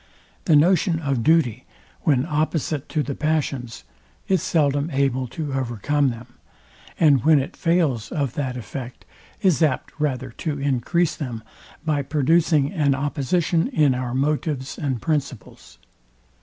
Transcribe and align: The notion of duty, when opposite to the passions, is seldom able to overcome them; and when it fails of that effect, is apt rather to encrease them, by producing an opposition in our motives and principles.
The 0.45 0.55
notion 0.55 0.99
of 0.99 1.21
duty, 1.21 1.63
when 2.01 2.25
opposite 2.25 2.89
to 2.89 3.03
the 3.03 3.13
passions, 3.13 3.83
is 4.27 4.41
seldom 4.41 4.89
able 4.89 5.27
to 5.27 5.53
overcome 5.53 6.09
them; 6.09 6.25
and 6.99 7.23
when 7.23 7.37
it 7.37 7.55
fails 7.55 8.11
of 8.11 8.33
that 8.33 8.57
effect, 8.57 9.05
is 9.43 9.61
apt 9.61 9.91
rather 9.99 10.31
to 10.39 10.59
encrease 10.59 11.15
them, 11.15 11.43
by 11.85 12.01
producing 12.01 12.73
an 12.73 12.95
opposition 12.95 13.67
in 13.67 13.93
our 13.93 14.15
motives 14.15 14.75
and 14.79 15.03
principles. 15.03 15.77